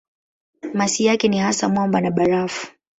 [0.73, 2.67] Masi yake ni hasa mwamba na barafu.